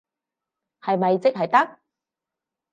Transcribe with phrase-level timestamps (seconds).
[0.81, 1.79] 係咪即係得？